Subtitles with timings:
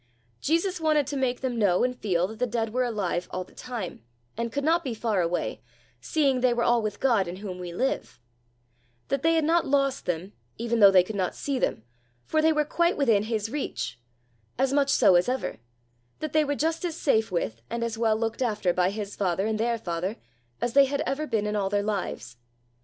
[0.41, 3.53] Jesus wanted to make them know and feel that the dead were alive all the
[3.53, 4.03] time,
[4.35, 5.61] and could not be far away,
[5.99, 8.19] seeing they were all with God in whom we live;
[9.09, 11.83] that they had not lost them though they could not see them,
[12.25, 13.99] for they were quite within his reach
[14.57, 15.59] as much so as ever;
[16.17, 19.45] that they were just as safe with, and as well looked after by his father
[19.45, 20.17] and their father,
[20.59, 22.37] as they had ever been in all their lives.